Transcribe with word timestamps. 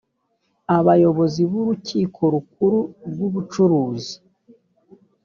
abayobozi 0.77 1.41
b’urukiko 1.51 2.21
rukuru 2.33 2.79
rw’ubucuruzi 3.11 4.15